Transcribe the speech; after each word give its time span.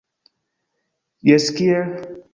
Jes 1.31 1.47
kiel? 1.59 1.89